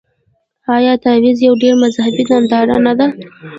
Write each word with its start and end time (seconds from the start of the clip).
آیا 0.75 0.93
تعزیه 1.03 1.43
یو 1.45 1.53
ډول 1.61 1.75
مذهبي 1.83 2.23
ننداره 2.29 2.77
نه 2.85 2.93
ده؟ 2.99 3.07